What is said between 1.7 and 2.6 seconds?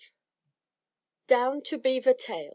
BEAVER TAIL.